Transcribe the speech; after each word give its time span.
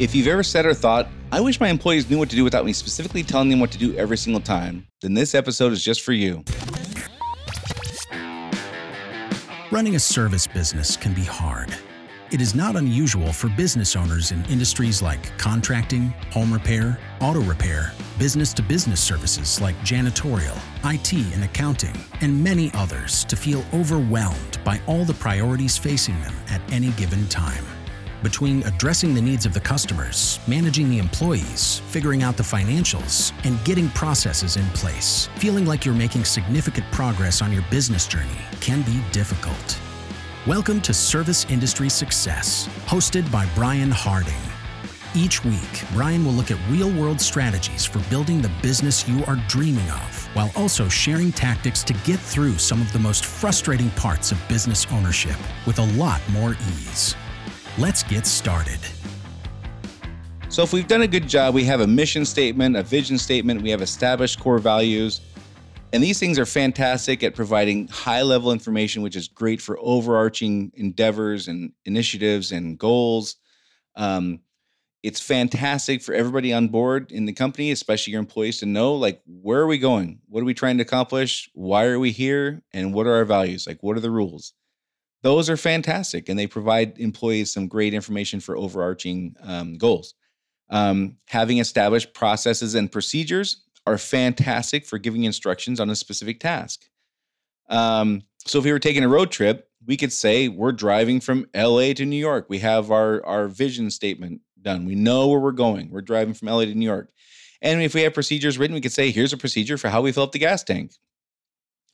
If 0.00 0.12
you've 0.12 0.26
ever 0.26 0.42
said 0.42 0.66
or 0.66 0.74
thought, 0.74 1.06
I 1.30 1.40
wish 1.40 1.60
my 1.60 1.68
employees 1.68 2.10
knew 2.10 2.18
what 2.18 2.28
to 2.30 2.34
do 2.34 2.42
without 2.42 2.64
me 2.64 2.72
specifically 2.72 3.22
telling 3.22 3.48
them 3.48 3.60
what 3.60 3.70
to 3.70 3.78
do 3.78 3.96
every 3.96 4.16
single 4.16 4.40
time, 4.40 4.88
then 5.02 5.14
this 5.14 5.36
episode 5.36 5.70
is 5.70 5.84
just 5.84 6.02
for 6.02 6.12
you. 6.12 6.42
Running 9.70 9.94
a 9.94 10.00
service 10.00 10.48
business 10.48 10.96
can 10.96 11.14
be 11.14 11.22
hard. 11.22 11.72
It 12.32 12.40
is 12.40 12.56
not 12.56 12.74
unusual 12.74 13.32
for 13.32 13.48
business 13.50 13.94
owners 13.94 14.32
in 14.32 14.44
industries 14.46 15.00
like 15.00 15.38
contracting, 15.38 16.08
home 16.32 16.52
repair, 16.52 16.98
auto 17.20 17.42
repair, 17.42 17.92
business 18.18 18.52
to 18.54 18.62
business 18.62 19.00
services 19.00 19.60
like 19.60 19.76
janitorial, 19.82 20.58
IT 20.92 21.12
and 21.12 21.44
accounting, 21.44 21.94
and 22.20 22.42
many 22.42 22.72
others 22.74 23.22
to 23.26 23.36
feel 23.36 23.64
overwhelmed 23.72 24.58
by 24.64 24.80
all 24.88 25.04
the 25.04 25.14
priorities 25.14 25.78
facing 25.78 26.20
them 26.22 26.34
at 26.48 26.60
any 26.72 26.90
given 26.92 27.28
time. 27.28 27.64
Between 28.24 28.62
addressing 28.62 29.12
the 29.12 29.20
needs 29.20 29.44
of 29.44 29.52
the 29.52 29.60
customers, 29.60 30.40
managing 30.48 30.88
the 30.88 30.96
employees, 30.96 31.82
figuring 31.88 32.22
out 32.22 32.38
the 32.38 32.42
financials, 32.42 33.34
and 33.44 33.62
getting 33.66 33.90
processes 33.90 34.56
in 34.56 34.64
place, 34.68 35.28
feeling 35.36 35.66
like 35.66 35.84
you're 35.84 35.94
making 35.94 36.24
significant 36.24 36.90
progress 36.90 37.42
on 37.42 37.52
your 37.52 37.62
business 37.70 38.06
journey 38.06 38.40
can 38.62 38.80
be 38.80 39.02
difficult. 39.12 39.78
Welcome 40.46 40.80
to 40.80 40.94
Service 40.94 41.44
Industry 41.50 41.90
Success, 41.90 42.66
hosted 42.86 43.30
by 43.30 43.46
Brian 43.54 43.90
Harding. 43.90 44.32
Each 45.14 45.44
week, 45.44 45.84
Brian 45.92 46.24
will 46.24 46.32
look 46.32 46.50
at 46.50 46.56
real 46.70 46.90
world 46.98 47.20
strategies 47.20 47.84
for 47.84 47.98
building 48.08 48.40
the 48.40 48.52
business 48.62 49.06
you 49.06 49.22
are 49.26 49.36
dreaming 49.48 49.90
of, 49.90 50.28
while 50.34 50.50
also 50.56 50.88
sharing 50.88 51.30
tactics 51.30 51.84
to 51.84 51.92
get 52.04 52.18
through 52.18 52.56
some 52.56 52.80
of 52.80 52.90
the 52.94 52.98
most 52.98 53.26
frustrating 53.26 53.90
parts 53.90 54.32
of 54.32 54.48
business 54.48 54.86
ownership 54.92 55.36
with 55.66 55.78
a 55.78 55.92
lot 55.98 56.22
more 56.32 56.56
ease. 56.78 57.14
Let's 57.76 58.04
get 58.04 58.24
started. 58.24 58.78
So, 60.48 60.62
if 60.62 60.72
we've 60.72 60.86
done 60.86 61.02
a 61.02 61.08
good 61.08 61.28
job, 61.28 61.56
we 61.56 61.64
have 61.64 61.80
a 61.80 61.86
mission 61.88 62.24
statement, 62.24 62.76
a 62.76 62.84
vision 62.84 63.18
statement, 63.18 63.62
we 63.62 63.70
have 63.70 63.82
established 63.82 64.38
core 64.38 64.60
values. 64.60 65.20
And 65.92 66.00
these 66.00 66.20
things 66.20 66.38
are 66.38 66.46
fantastic 66.46 67.24
at 67.24 67.34
providing 67.34 67.88
high 67.88 68.22
level 68.22 68.52
information, 68.52 69.02
which 69.02 69.16
is 69.16 69.26
great 69.26 69.60
for 69.60 69.76
overarching 69.80 70.70
endeavors 70.74 71.48
and 71.48 71.72
initiatives 71.84 72.52
and 72.52 72.78
goals. 72.78 73.36
Um, 73.96 74.40
it's 75.02 75.20
fantastic 75.20 76.00
for 76.00 76.14
everybody 76.14 76.52
on 76.52 76.68
board 76.68 77.10
in 77.10 77.24
the 77.24 77.32
company, 77.32 77.72
especially 77.72 78.12
your 78.12 78.20
employees, 78.20 78.60
to 78.60 78.66
know 78.66 78.94
like 78.94 79.20
where 79.26 79.60
are 79.60 79.66
we 79.66 79.78
going? 79.78 80.20
What 80.28 80.42
are 80.42 80.46
we 80.46 80.54
trying 80.54 80.78
to 80.78 80.82
accomplish? 80.82 81.50
Why 81.54 81.86
are 81.86 81.98
we 81.98 82.12
here? 82.12 82.62
And 82.72 82.94
what 82.94 83.08
are 83.08 83.14
our 83.14 83.24
values? 83.24 83.66
Like, 83.66 83.82
what 83.82 83.96
are 83.96 84.00
the 84.00 84.12
rules? 84.12 84.54
Those 85.24 85.48
are 85.48 85.56
fantastic 85.56 86.28
and 86.28 86.38
they 86.38 86.46
provide 86.46 86.98
employees 86.98 87.50
some 87.50 87.66
great 87.66 87.94
information 87.94 88.40
for 88.40 88.58
overarching 88.58 89.34
um, 89.40 89.78
goals. 89.78 90.14
Um, 90.68 91.16
having 91.28 91.58
established 91.58 92.12
processes 92.12 92.74
and 92.74 92.92
procedures 92.92 93.62
are 93.86 93.96
fantastic 93.96 94.84
for 94.84 94.98
giving 94.98 95.24
instructions 95.24 95.80
on 95.80 95.88
a 95.88 95.96
specific 95.96 96.40
task. 96.40 96.84
Um, 97.70 98.24
so 98.46 98.58
if 98.58 98.66
we 98.66 98.72
were 98.72 98.78
taking 98.78 99.02
a 99.02 99.08
road 99.08 99.30
trip, 99.30 99.70
we 99.86 99.96
could 99.96 100.12
say 100.12 100.48
we're 100.48 100.72
driving 100.72 101.20
from 101.20 101.46
LA 101.56 101.94
to 101.94 102.04
New 102.04 102.18
York. 102.18 102.46
We 102.50 102.58
have 102.58 102.90
our, 102.90 103.24
our 103.24 103.48
vision 103.48 103.90
statement 103.90 104.42
done. 104.60 104.84
We 104.84 104.94
know 104.94 105.28
where 105.28 105.40
we're 105.40 105.52
going. 105.52 105.88
We're 105.90 106.02
driving 106.02 106.34
from 106.34 106.48
LA 106.48 106.66
to 106.66 106.74
New 106.74 106.84
York. 106.84 107.10
And 107.62 107.80
if 107.80 107.94
we 107.94 108.02
have 108.02 108.12
procedures 108.12 108.58
written, 108.58 108.74
we 108.74 108.82
could 108.82 108.92
say, 108.92 109.10
here's 109.10 109.32
a 109.32 109.38
procedure 109.38 109.78
for 109.78 109.88
how 109.88 110.02
we 110.02 110.12
fill 110.12 110.24
up 110.24 110.32
the 110.32 110.38
gas 110.38 110.62
tank. 110.62 110.92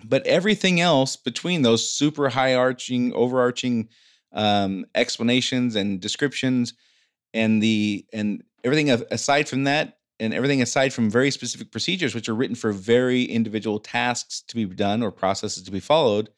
But 0.05 0.27
everything 0.27 0.81
else 0.81 1.17
between 1.17 1.63
those 1.63 1.89
super 1.89 2.29
high 2.29 2.55
arching, 2.55 3.13
overarching 3.13 3.89
um, 4.33 4.87
explanations 4.95 5.77
and 5.77 6.01
descriptions, 6.01 6.75
and 7.35 7.63
the 7.63 8.07
and 8.13 8.43
everything 8.65 8.91
aside 8.91 9.49
from 9.49 9.65
that, 9.65 9.99
and 10.19 10.35
everything 10.35 10.63
aside 10.63 10.93
from 10.93 11.11
very 11.11 11.31
specific 11.31 11.71
procedures, 11.73 12.15
which 12.15 12.29
are 12.29 12.35
written 12.35 12.57
for 12.57 12.73
very 12.73 13.25
individual 13.25 13.79
tasks 13.79 14.43
to 14.49 14.55
be 14.55 14.67
done 14.67 15.03
or 15.03 15.11
processes 15.11 15.63
to 15.65 15.71
be 15.71 15.81
followed, 15.81 16.31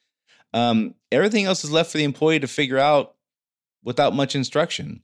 um, 0.54 0.94
everything 1.10 1.44
else 1.44 1.64
is 1.64 1.72
left 1.72 1.90
for 1.90 1.98
the 1.98 2.04
employee 2.04 2.40
to 2.40 2.46
figure 2.46 2.78
out 2.78 3.14
without 3.82 4.14
much 4.14 4.34
instruction. 4.34 5.02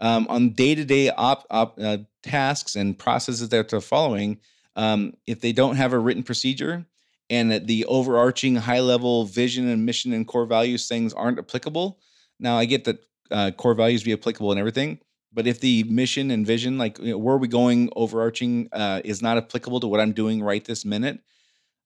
Um, 0.00 0.26
on 0.28 0.50
day-to-day 0.50 1.10
op, 1.10 1.46
op 1.50 1.78
uh, 1.80 1.98
tasks 2.22 2.74
and 2.74 2.98
processes 2.98 3.48
that 3.48 3.68
they're 3.68 3.80
following, 3.80 4.40
um, 4.74 5.14
if 5.26 5.40
they 5.40 5.52
don't 5.52 5.76
have 5.76 5.92
a 5.92 5.98
written 5.98 6.22
procedure, 6.22 6.86
and 7.32 7.66
the 7.66 7.86
overarching 7.86 8.54
high 8.56 8.80
level 8.80 9.24
vision 9.24 9.66
and 9.66 9.86
mission 9.86 10.12
and 10.12 10.28
core 10.28 10.44
values 10.44 10.86
things 10.86 11.14
aren't 11.14 11.38
applicable. 11.38 11.98
Now, 12.38 12.58
I 12.58 12.66
get 12.66 12.84
that 12.84 12.98
uh, 13.30 13.50
core 13.52 13.74
values 13.74 14.04
be 14.04 14.12
applicable 14.12 14.50
and 14.50 14.60
everything, 14.60 14.98
but 15.32 15.46
if 15.46 15.58
the 15.58 15.84
mission 15.84 16.30
and 16.30 16.46
vision, 16.46 16.76
like 16.76 16.98
you 16.98 17.12
know, 17.12 17.18
where 17.18 17.34
are 17.34 17.38
we 17.38 17.48
going, 17.48 17.88
overarching, 17.96 18.68
uh, 18.72 19.00
is 19.02 19.22
not 19.22 19.38
applicable 19.38 19.80
to 19.80 19.86
what 19.86 19.98
I'm 19.98 20.12
doing 20.12 20.42
right 20.42 20.62
this 20.62 20.84
minute, 20.84 21.20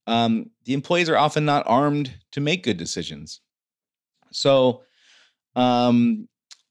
um, 0.09 0.51
the 0.65 0.75
employees 0.75 1.09
are 1.09 1.17
often 1.17 1.45
not 1.45 1.65
armed 1.69 2.13
to 2.33 2.41
make 2.41 2.65
good 2.65 2.77
decisions. 2.77 3.41
So, 4.33 4.83
um, 5.55 6.29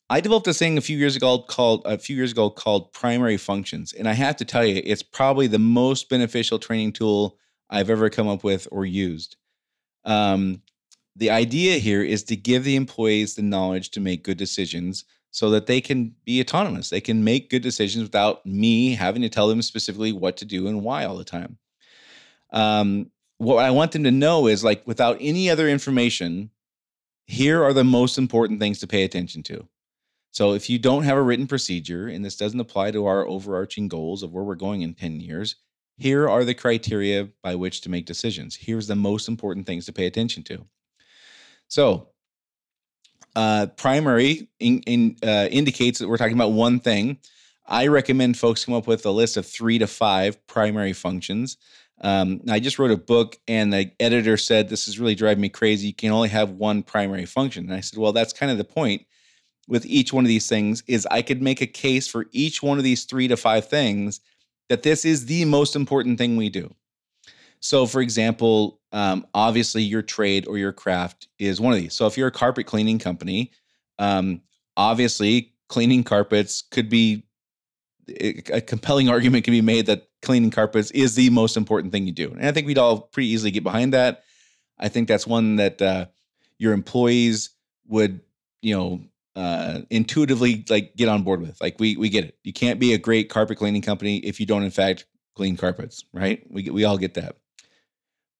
I 0.10 0.20
developed 0.20 0.46
this 0.46 0.60
thing 0.60 0.78
a 0.78 0.82
few 0.82 0.98
years 0.98 1.16
ago 1.16 1.40
called 1.40 1.84
a 1.86 1.98
few 1.98 2.18
years 2.18 2.34
ago 2.34 2.50
called 2.50 2.92
primary 2.92 3.38
functions, 3.38 3.94
and 3.94 4.10
I 4.10 4.14
have 4.14 4.36
to 4.36 4.46
tell 4.46 4.66
you, 4.66 4.82
it's 4.84 5.02
probably 5.02 5.48
the 5.48 5.60
most 5.60 6.10
beneficial 6.10 6.60
training 6.60 6.92
tool 6.92 7.38
I've 7.70 7.90
ever 7.90 8.10
come 8.10 8.28
up 8.28 8.44
with 8.44 8.68
or 8.72 8.86
used. 8.86 9.36
Um, 10.04 10.62
the 11.16 11.32
idea 11.32 11.78
here 11.78 12.04
is 12.04 12.24
to 12.26 12.36
give 12.36 12.64
the 12.64 12.76
employees 12.76 13.36
the 13.36 13.42
knowledge 13.42 13.92
to 13.92 14.00
make 14.00 14.24
good 14.24 14.38
decisions 14.38 15.06
so 15.32 15.50
that 15.50 15.66
they 15.66 15.82
can 15.82 16.16
be 16.26 16.42
autonomous. 16.42 16.90
They 16.90 17.02
can 17.02 17.24
make 17.24 17.50
good 17.50 17.62
decisions 17.62 18.04
without 18.04 18.46
me 18.46 18.94
having 18.94 19.22
to 19.22 19.30
tell 19.30 19.48
them 19.48 19.62
specifically 19.62 20.12
what 20.12 20.38
to 20.38 20.46
do 20.46 20.68
and 20.68 20.84
why 20.84 21.06
all 21.06 21.18
the 21.18 21.24
time. 21.24 21.58
Um, 22.52 23.12
what 23.38 23.64
I 23.64 23.72
want 23.72 23.92
them 23.92 24.04
to 24.04 24.12
know 24.12 24.48
is 24.48 24.64
like 24.64 24.86
without 24.88 25.18
any 25.20 25.50
other 25.50 25.68
information, 25.68 26.52
here 27.28 27.64
are 27.64 27.74
the 27.74 27.84
most 27.84 28.18
important 28.18 28.60
things 28.60 28.80
to 28.80 28.88
pay 28.88 29.04
attention 29.04 29.44
to. 29.44 29.68
So 30.32 30.54
if 30.54 30.70
you 30.70 30.80
don't 30.80 31.04
have 31.04 31.18
a 31.18 31.22
written 31.22 31.48
procedure, 31.48 32.08
and 32.08 32.24
this 32.24 32.36
doesn't 32.36 32.60
apply 32.60 32.92
to 32.92 33.06
our 33.06 33.26
overarching 33.26 33.88
goals 33.88 34.22
of 34.22 34.32
where 34.32 34.44
we're 34.44 34.56
going 34.56 34.82
in 34.82 34.94
10 34.94 35.22
years, 35.22 35.56
here 35.98 36.30
are 36.30 36.44
the 36.44 36.54
criteria 36.54 37.30
by 37.42 37.56
which 37.56 37.82
to 37.82 37.90
make 37.90 38.06
decisions. 38.06 38.56
Here's 38.56 38.88
the 38.88 38.96
most 38.96 39.28
important 39.28 39.66
things 39.66 39.86
to 39.86 39.94
pay 39.94 40.06
attention 40.06 40.44
to. 40.44 40.66
So, 41.68 42.10
uh, 43.36 43.68
primary 43.78 44.50
in, 44.60 44.80
in, 44.82 45.18
uh, 45.24 45.48
indicates 45.52 46.00
that 46.00 46.08
we're 46.08 46.18
talking 46.18 46.36
about 46.36 46.52
one 46.52 46.80
thing. 46.80 47.18
I 47.68 47.88
recommend 47.88 48.38
folks 48.38 48.64
come 48.64 48.76
up 48.76 48.88
with 48.88 49.06
a 49.06 49.12
list 49.12 49.38
of 49.38 49.46
three 49.46 49.80
to 49.80 49.88
five 49.88 50.46
primary 50.48 50.94
functions. 50.94 51.58
Um, 52.02 52.42
I 52.50 52.60
just 52.60 52.78
wrote 52.78 52.92
a 52.92 52.98
book, 52.98 53.38
and 53.48 53.74
the 53.74 53.92
editor 54.00 54.38
said, 54.38 54.70
This 54.70 54.88
is 54.88 55.00
really 55.00 55.16
driving 55.16 55.42
me 55.42 55.50
crazy. 55.50 55.88
You 55.88 55.94
can 55.94 56.12
only 56.12 56.30
have 56.30 56.52
one 56.52 56.84
primary 56.84 57.26
function. 57.26 57.66
And 57.66 57.74
I 57.74 57.80
said, 57.80 57.98
Well, 57.98 58.14
that's 58.14 58.34
kind 58.34 58.52
of 58.52 58.58
the 58.58 58.64
point 58.64 59.06
with 59.68 59.86
each 59.86 60.14
one 60.14 60.24
of 60.24 60.28
these 60.28 60.48
things 60.48 60.84
is 60.88 61.08
I 61.10 61.22
could 61.22 61.42
make 61.42 61.62
a 61.62 61.68
case 61.68 62.08
for 62.08 62.28
each 62.32 62.62
one 62.62 62.78
of 62.78 62.84
these 62.84 63.06
three 63.06 63.28
to 63.28 63.38
five 63.38 63.68
things 63.68 64.20
that 64.70 64.84
this 64.84 65.06
is 65.06 65.26
the 65.26 65.46
most 65.46 65.76
important 65.76 66.18
thing 66.18 66.36
we 66.36 66.50
do. 66.50 66.74
So, 67.60 67.86
for 67.86 68.02
example, 68.02 68.80
um, 68.92 69.26
obviously 69.34 69.82
your 69.82 70.02
trade 70.02 70.48
or 70.48 70.58
your 70.58 70.72
craft 70.72 71.28
is 71.40 71.60
one 71.60 71.74
of 71.74 71.80
these. 71.80 71.94
So, 71.94 72.06
if 72.06 72.18
you're 72.18 72.28
a 72.28 72.32
carpet 72.32 72.66
cleaning 72.66 73.00
company, 73.00 73.52
um, 73.98 74.42
obviously 74.78 75.54
cleaning 75.68 76.04
carpets 76.04 76.64
could 76.70 76.90
be 76.90 77.24
a 78.08 78.62
compelling 78.62 79.10
argument 79.16 79.44
can 79.44 79.52
be 79.52 79.62
made 79.62 79.88
that 79.88 80.08
cleaning 80.22 80.52
carpets 80.52 80.92
is 80.92 81.16
the 81.16 81.30
most 81.30 81.58
important 81.58 81.92
thing 81.92 82.06
you 82.06 82.12
do. 82.12 82.32
And 82.32 82.46
I 82.46 82.52
think 82.52 82.68
we'd 82.68 82.78
all 82.78 83.02
pretty 83.02 83.30
easily 83.30 83.52
get 83.52 83.64
behind 83.64 83.94
that. 83.94 84.24
I 84.78 84.90
think 84.90 85.08
that's 85.08 85.26
one 85.26 85.56
that 85.56 85.82
uh, 85.82 86.06
your 86.58 86.74
employees 86.74 87.52
would, 87.88 88.22
you 88.62 88.76
know, 88.76 89.02
uh, 89.36 89.82
intuitively 89.90 90.64
like 90.70 90.96
get 90.96 91.10
on 91.10 91.24
board 91.24 91.42
with. 91.42 91.60
Like 91.62 91.80
we 91.80 91.98
we 91.98 92.10
get 92.10 92.26
it. 92.26 92.38
You 92.44 92.54
can't 92.54 92.80
be 92.80 92.94
a 92.94 92.98
great 92.98 93.30
carpet 93.30 93.58
cleaning 93.58 93.82
company 93.82 94.18
if 94.18 94.40
you 94.40 94.46
don't 94.46 94.64
in 94.64 94.72
fact 94.72 95.06
clean 95.36 95.58
carpets, 95.58 96.06
right? 96.14 96.44
We 96.50 96.70
we 96.70 96.84
all 96.86 96.98
get 96.98 97.16
that. 97.16 97.36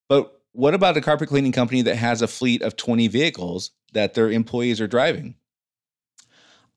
But 0.08 0.32
what 0.54 0.74
about 0.74 0.98
a 0.98 1.02
carpet 1.02 1.30
cleaning 1.30 1.52
company 1.52 1.82
that 1.82 1.98
has 1.98 2.22
a 2.22 2.28
fleet 2.28 2.62
of 2.62 2.78
20 2.78 3.08
vehicles 3.10 3.72
that 3.94 4.14
their 4.14 4.32
employees 4.32 4.80
are 4.80 4.88
driving? 4.88 5.36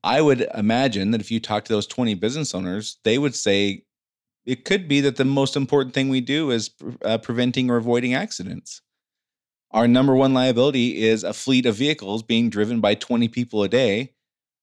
I 0.03 0.21
would 0.21 0.49
imagine 0.55 1.11
that 1.11 1.21
if 1.21 1.31
you 1.31 1.41
talk 1.41 1.65
to 1.65 1.73
those 1.73 1.87
20 1.87 2.15
business 2.15 2.55
owners, 2.55 2.99
they 3.05 3.19
would 3.19 3.35
say 3.35 3.85
it 4.47 4.65
could 4.65 4.89
be 4.89 5.01
that 5.03 5.17
the 5.17 5.25
most 5.25 5.57
important 5.57 5.95
thing 5.95 6.09
we 6.09 6.21
do 6.21 6.51
is 6.51 6.71
uh, 7.05 7.19
preventing 7.19 7.71
or 7.71 7.77
avoiding 7.77 8.15
accidents. 8.15 8.81
Our 9.71 9.87
number 9.87 10.15
one 10.15 10.35
liability 10.35 11.03
is 11.03 11.25
a 11.25 11.33
fleet 11.33 11.67
of 11.67 11.75
vehicles 11.75 12.23
being 12.23 12.49
driven 12.49 12.81
by 12.81 12.95
20 12.95 13.29
people 13.29 13.63
a 13.63 13.69
day. 13.69 14.15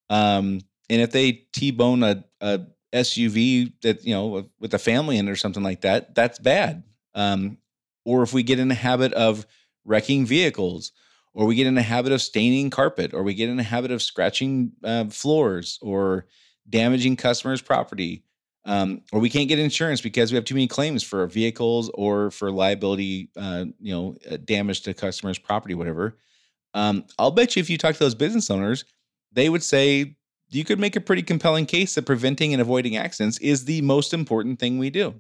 Um, 0.10 0.62
and 0.90 1.02
if 1.02 1.12
they 1.12 1.32
T-bone 1.54 2.04
a, 2.04 2.24
a 2.42 2.62
SUV 2.94 3.74
that, 3.82 4.04
you 4.04 4.14
know, 4.14 4.50
with 4.60 4.74
a 4.74 4.80
family 4.80 5.18
in 5.18 5.28
it 5.28 5.32
or 5.32 5.36
something 5.36 5.64
like 5.64 5.82
that, 5.82 6.16
that's 6.16 6.40
bad. 6.40 6.84
Um, 7.14 7.58
or 8.04 8.24
if 8.24 8.34
we 8.34 8.44
get 8.44 8.60
in 8.60 8.68
the 8.68 8.76
habit 8.76 9.14
of 9.14 9.46
wrecking 9.84 10.26
vehicles, 10.26 10.92
or 11.34 11.46
we 11.46 11.56
get 11.56 11.68
in 11.68 11.76
the 11.76 11.82
habit 11.82 12.12
of 12.12 12.22
staining 12.22 12.70
carpet, 12.70 13.14
or 13.14 13.22
we 13.22 13.34
get 13.34 13.50
in 13.50 13.58
the 13.58 13.64
habit 13.64 13.92
of 13.92 14.02
scratching 14.02 14.72
uh, 14.84 15.06
floors, 15.06 15.78
or 15.82 16.26
damaging 16.70 17.16
customers' 17.16 17.62
property, 17.62 18.24
um, 18.66 19.02
or 19.12 19.20
we 19.20 19.30
can't 19.30 19.48
get 19.48 19.60
insurance 19.60 20.02
because 20.02 20.32
we 20.32 20.36
have 20.36 20.46
too 20.46 20.56
many 20.56 20.68
claims 20.68 21.04
for 21.04 21.26
vehicles 21.28 21.90
or 21.94 22.32
for 22.32 22.52
liability, 22.52 23.30
uh, 23.38 23.66
you 23.80 23.94
know, 23.94 24.16
uh, 24.30 24.38
damage 24.44 24.82
to 24.82 24.94
customers' 24.94 25.38
property, 25.38 25.76
whatever. 25.76 26.18
Um, 26.74 27.06
I'll 27.20 27.32
bet 27.32 27.56
you 27.56 27.60
if 27.60 27.70
you 27.70 27.78
talk 27.78 27.94
to 27.94 28.00
those 28.00 28.16
business 28.16 28.50
owners, 28.50 28.84
they 29.32 29.50
would 29.50 29.64
say 29.64 30.16
you 30.50 30.66
could 30.66 30.80
make 30.80 30.96
a 30.96 31.02
pretty 31.02 31.22
compelling 31.22 31.66
case 31.66 31.96
that 31.96 32.06
preventing 32.06 32.54
and 32.54 32.62
avoiding 32.62 32.98
accidents 32.98 33.38
is 33.38 33.66
the 33.66 33.82
most 33.82 34.14
important 34.14 34.60
thing 34.60 34.78
we 34.78 34.90
do. 34.90 35.14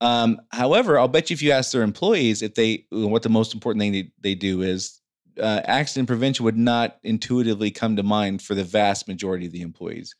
Um, 0.00 0.40
however, 0.50 0.98
I'll 0.98 1.08
bet 1.08 1.30
you 1.30 1.34
if 1.34 1.42
you 1.42 1.52
ask 1.52 1.70
their 1.70 1.82
employees 1.82 2.42
if 2.42 2.56
they 2.56 2.86
what 2.90 3.22
the 3.22 3.28
most 3.28 3.54
important 3.54 3.80
thing 3.80 3.92
they, 3.92 4.10
they 4.20 4.34
do 4.34 4.62
is 4.62 5.00
uh, 5.40 5.60
accident 5.64 6.08
prevention 6.08 6.44
would 6.44 6.56
not 6.56 6.98
intuitively 7.04 7.70
come 7.70 7.94
to 7.94 8.02
mind 8.02 8.42
for 8.42 8.56
the 8.56 8.64
vast 8.64 9.06
majority 9.06 9.46
of 9.46 9.52
the 9.52 9.62
employees. 9.62 10.16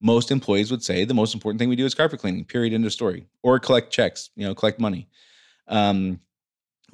Most 0.00 0.30
employees 0.30 0.70
would 0.70 0.82
say 0.82 1.04
the 1.04 1.14
most 1.14 1.34
important 1.34 1.58
thing 1.58 1.68
we 1.68 1.76
do 1.76 1.86
is 1.86 1.94
carpet 1.94 2.20
cleaning. 2.20 2.44
Period. 2.44 2.72
End 2.72 2.84
of 2.84 2.92
story. 2.92 3.26
Or 3.42 3.58
collect 3.58 3.92
checks. 3.92 4.30
You 4.36 4.46
know, 4.46 4.54
collect 4.54 4.78
money. 4.78 5.08
Um, 5.68 6.20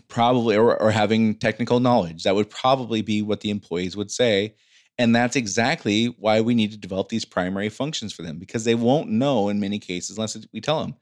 probably 0.08 0.56
or, 0.56 0.80
or 0.80 0.90
having 0.90 1.34
technical 1.34 1.80
knowledge. 1.80 2.24
That 2.24 2.34
would 2.34 2.50
probably 2.50 3.02
be 3.02 3.22
what 3.22 3.40
the 3.40 3.50
employees 3.50 3.96
would 3.96 4.10
say. 4.10 4.54
And 4.98 5.16
that's 5.16 5.36
exactly 5.36 6.06
why 6.18 6.40
we 6.40 6.54
need 6.54 6.70
to 6.72 6.76
develop 6.76 7.08
these 7.08 7.24
primary 7.24 7.70
functions 7.70 8.12
for 8.12 8.22
them 8.22 8.38
because 8.38 8.64
they 8.64 8.74
won't 8.74 9.08
know 9.08 9.48
in 9.48 9.58
many 9.58 9.78
cases 9.78 10.16
unless 10.16 10.36
we 10.52 10.60
tell 10.60 10.80
them. 10.80 10.94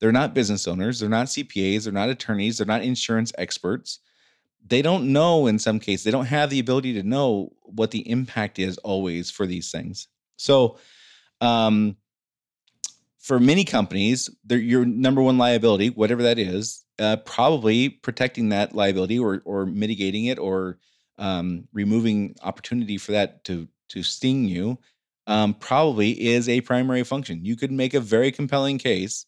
They're 0.00 0.12
not 0.12 0.34
business 0.34 0.68
owners, 0.68 1.00
they're 1.00 1.08
not 1.08 1.26
CPAs, 1.26 1.84
they're 1.84 1.92
not 1.92 2.08
attorneys, 2.10 2.58
they're 2.58 2.66
not 2.66 2.82
insurance 2.82 3.32
experts. 3.38 3.98
They 4.66 4.82
don't 4.82 5.12
know 5.12 5.46
in 5.46 5.58
some 5.58 5.80
cases, 5.80 6.04
they 6.04 6.10
don't 6.10 6.26
have 6.26 6.50
the 6.50 6.60
ability 6.60 6.92
to 6.94 7.02
know 7.02 7.52
what 7.62 7.90
the 7.90 8.08
impact 8.08 8.58
is 8.58 8.78
always 8.78 9.30
for 9.30 9.46
these 9.46 9.70
things. 9.70 10.08
So, 10.36 10.78
um, 11.40 11.96
for 13.18 13.38
many 13.38 13.64
companies, 13.64 14.30
your 14.48 14.84
number 14.84 15.22
one 15.22 15.38
liability, 15.38 15.90
whatever 15.90 16.22
that 16.22 16.38
is, 16.38 16.84
uh, 16.98 17.16
probably 17.18 17.88
protecting 17.88 18.48
that 18.48 18.74
liability 18.74 19.18
or 19.18 19.42
or 19.44 19.66
mitigating 19.66 20.26
it 20.26 20.38
or 20.38 20.78
um, 21.18 21.68
removing 21.72 22.34
opportunity 22.42 22.98
for 22.98 23.12
that 23.12 23.44
to 23.44 23.68
to 23.88 24.02
sting 24.02 24.44
you 24.44 24.78
um, 25.26 25.54
probably 25.54 26.10
is 26.26 26.48
a 26.48 26.62
primary 26.62 27.04
function. 27.04 27.44
You 27.44 27.54
could 27.54 27.70
make 27.70 27.94
a 27.94 28.00
very 28.00 28.32
compelling 28.32 28.78
case 28.78 29.26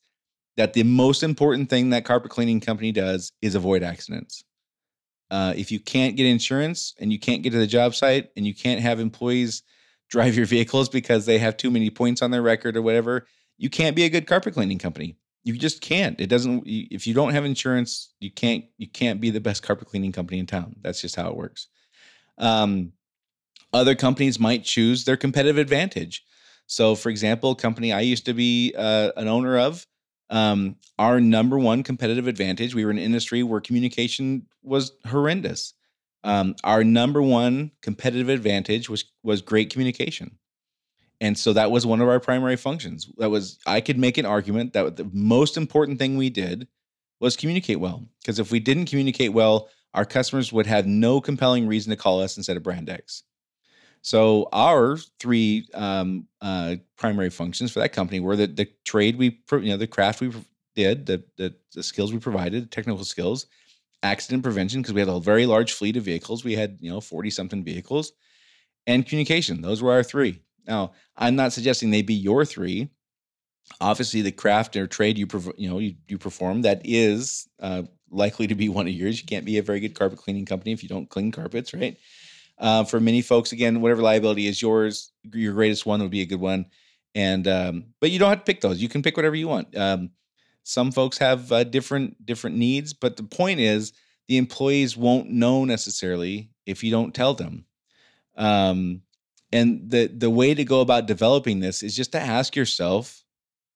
that 0.56 0.72
the 0.72 0.82
most 0.82 1.22
important 1.22 1.68
thing 1.68 1.90
that 1.90 2.04
carpet 2.04 2.30
cleaning 2.30 2.60
company 2.60 2.90
does 2.90 3.32
is 3.42 3.54
avoid 3.54 3.82
accidents. 3.82 4.42
Uh, 5.30 5.52
if 5.56 5.70
you 5.70 5.78
can't 5.78 6.16
get 6.16 6.26
insurance 6.26 6.94
and 6.98 7.12
you 7.12 7.18
can't 7.18 7.42
get 7.42 7.50
to 7.50 7.58
the 7.58 7.66
job 7.66 7.94
site 7.94 8.30
and 8.36 8.46
you 8.46 8.54
can't 8.54 8.80
have 8.80 8.98
employees 8.98 9.62
drive 10.10 10.36
your 10.36 10.46
vehicles 10.46 10.88
because 10.88 11.24
they 11.24 11.38
have 11.38 11.56
too 11.56 11.70
many 11.70 11.88
points 11.88 12.20
on 12.20 12.30
their 12.30 12.42
record 12.42 12.76
or 12.76 12.82
whatever, 12.82 13.26
you 13.56 13.70
can't 13.70 13.96
be 13.96 14.04
a 14.04 14.10
good 14.10 14.26
carpet 14.26 14.54
cleaning 14.54 14.78
company. 14.78 15.16
You 15.44 15.56
just 15.56 15.80
can't. 15.80 16.20
It 16.20 16.26
doesn't. 16.26 16.64
If 16.66 17.06
you 17.06 17.14
don't 17.14 17.32
have 17.32 17.46
insurance, 17.46 18.12
you 18.20 18.30
can't. 18.30 18.64
You 18.76 18.88
can't 18.88 19.20
be 19.20 19.30
the 19.30 19.40
best 19.40 19.62
carpet 19.62 19.88
cleaning 19.88 20.12
company 20.12 20.38
in 20.38 20.46
town. 20.46 20.76
That's 20.82 21.00
just 21.00 21.16
how 21.16 21.30
it 21.30 21.36
works. 21.36 21.68
Um, 22.36 22.92
other 23.72 23.94
companies 23.94 24.38
might 24.38 24.64
choose 24.64 25.04
their 25.04 25.16
competitive 25.16 25.56
advantage. 25.56 26.24
So, 26.66 26.94
for 26.94 27.08
example, 27.08 27.52
a 27.52 27.56
company 27.56 27.92
I 27.92 28.00
used 28.00 28.26
to 28.26 28.34
be 28.34 28.74
uh, 28.76 29.12
an 29.16 29.28
owner 29.28 29.58
of, 29.58 29.86
um, 30.30 30.76
our 30.98 31.20
number 31.20 31.58
one 31.58 31.82
competitive 31.82 32.28
advantage, 32.28 32.74
we 32.74 32.84
were 32.84 32.90
in 32.90 32.98
an 32.98 33.04
industry 33.04 33.42
where 33.42 33.60
communication 33.60 34.46
was 34.62 34.92
horrendous. 35.06 35.74
Um, 36.22 36.54
our 36.64 36.84
number 36.84 37.22
one 37.22 37.70
competitive 37.82 38.28
advantage 38.28 38.88
was 38.88 39.04
was 39.22 39.42
great 39.42 39.70
communication. 39.70 40.36
And 41.22 41.38
so 41.38 41.52
that 41.52 41.70
was 41.70 41.84
one 41.84 42.00
of 42.00 42.08
our 42.08 42.20
primary 42.20 42.56
functions. 42.56 43.10
That 43.18 43.30
was 43.30 43.58
I 43.66 43.80
could 43.80 43.98
make 43.98 44.18
an 44.18 44.26
argument 44.26 44.72
that 44.72 44.96
the 44.96 45.08
most 45.12 45.56
important 45.56 45.98
thing 45.98 46.16
we 46.16 46.30
did 46.30 46.66
was 47.20 47.36
communicate 47.36 47.80
well. 47.80 48.06
Because 48.20 48.38
if 48.38 48.50
we 48.50 48.60
didn't 48.60 48.86
communicate 48.86 49.32
well, 49.32 49.68
our 49.94 50.04
customers 50.04 50.52
would 50.52 50.66
have 50.66 50.86
no 50.86 51.20
compelling 51.20 51.66
reason 51.66 51.90
to 51.90 51.96
call 51.96 52.22
us 52.22 52.36
instead 52.36 52.56
of 52.56 52.62
brand 52.62 52.88
X. 52.88 53.24
So 54.02 54.48
our 54.52 54.96
three 55.18 55.68
um, 55.74 56.26
uh, 56.40 56.76
primary 56.96 57.28
functions 57.28 57.70
for 57.70 57.80
that 57.80 57.92
company 57.92 58.20
were 58.20 58.36
the, 58.36 58.46
the 58.46 58.68
trade 58.84 59.18
we, 59.18 59.40
you 59.52 59.60
know, 59.60 59.76
the 59.76 59.86
craft 59.86 60.22
we 60.22 60.32
did, 60.74 61.04
the, 61.04 61.22
the, 61.36 61.54
the 61.74 61.82
skills 61.82 62.12
we 62.12 62.18
provided, 62.18 62.70
technical 62.70 63.04
skills, 63.04 63.46
accident 64.02 64.42
prevention 64.42 64.80
because 64.80 64.94
we 64.94 65.00
had 65.00 65.08
a 65.08 65.20
very 65.20 65.46
large 65.46 65.72
fleet 65.72 65.96
of 65.96 66.04
vehicles. 66.04 66.44
We 66.44 66.54
had 66.54 66.78
you 66.80 66.90
know 66.90 67.00
forty 67.00 67.30
something 67.30 67.64
vehicles, 67.64 68.12
and 68.86 69.06
communication. 69.06 69.62
Those 69.62 69.82
were 69.82 69.92
our 69.92 70.02
three. 70.02 70.42
Now 70.66 70.92
I'm 71.16 71.36
not 71.36 71.52
suggesting 71.52 71.90
they 71.90 72.02
be 72.02 72.14
your 72.14 72.44
three. 72.44 72.90
Obviously, 73.80 74.22
the 74.22 74.32
craft 74.32 74.76
or 74.76 74.86
trade 74.86 75.18
you 75.18 75.26
you 75.56 75.68
know 75.68 75.78
you, 75.78 75.94
you 76.08 76.18
perform 76.18 76.62
that 76.62 76.82
is 76.84 77.48
uh, 77.60 77.82
likely 78.10 78.46
to 78.46 78.54
be 78.54 78.68
one 78.70 78.86
of 78.86 78.92
yours. 78.92 79.20
You 79.20 79.26
can't 79.26 79.44
be 79.44 79.58
a 79.58 79.62
very 79.62 79.80
good 79.80 79.94
carpet 79.94 80.18
cleaning 80.18 80.46
company 80.46 80.72
if 80.72 80.82
you 80.82 80.88
don't 80.88 81.08
clean 81.08 81.30
carpets, 81.32 81.72
right? 81.74 81.96
Uh, 82.58 82.84
for 82.84 83.00
many 83.00 83.22
folks, 83.22 83.52
again, 83.52 83.80
whatever 83.80 84.02
liability 84.02 84.46
is 84.46 84.60
yours, 84.60 85.12
your 85.32 85.54
greatest 85.54 85.86
one 85.86 86.02
would 86.02 86.10
be 86.10 86.20
a 86.20 86.26
good 86.26 86.40
one. 86.40 86.66
And 87.14 87.48
um, 87.48 87.86
but 88.00 88.10
you 88.10 88.18
don't 88.18 88.28
have 88.28 88.40
to 88.40 88.44
pick 88.44 88.60
those. 88.60 88.80
You 88.80 88.88
can 88.88 89.02
pick 89.02 89.16
whatever 89.16 89.34
you 89.34 89.48
want. 89.48 89.76
Um, 89.76 90.10
some 90.62 90.92
folks 90.92 91.18
have 91.18 91.50
uh, 91.52 91.64
different 91.64 92.24
different 92.24 92.56
needs, 92.56 92.92
but 92.92 93.16
the 93.16 93.22
point 93.22 93.60
is 93.60 93.92
the 94.28 94.36
employees 94.36 94.96
won't 94.96 95.30
know 95.30 95.64
necessarily 95.64 96.50
if 96.66 96.84
you 96.84 96.90
don't 96.90 97.14
tell 97.14 97.34
them. 97.34 97.64
Um, 98.36 99.02
and 99.52 99.90
the 99.90 100.06
the 100.06 100.30
way 100.30 100.54
to 100.54 100.64
go 100.64 100.80
about 100.80 101.06
developing 101.06 101.60
this 101.60 101.82
is 101.82 101.96
just 101.96 102.12
to 102.12 102.20
ask 102.20 102.54
yourself, 102.54 103.24